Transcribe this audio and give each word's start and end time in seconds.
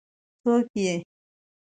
څوک 0.41 0.65
يې؟ 0.83 0.93